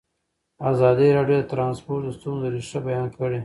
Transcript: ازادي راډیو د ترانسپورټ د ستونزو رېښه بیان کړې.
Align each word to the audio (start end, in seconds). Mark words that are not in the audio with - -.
ازادي 0.71 1.07
راډیو 1.17 1.37
د 1.41 1.47
ترانسپورټ 1.51 2.01
د 2.05 2.09
ستونزو 2.17 2.51
رېښه 2.55 2.79
بیان 2.87 3.05
کړې. 3.17 3.39